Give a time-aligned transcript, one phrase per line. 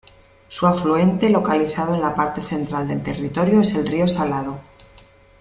[0.49, 4.59] Su afluente localizado en la parte central del territorio es el Río Salado.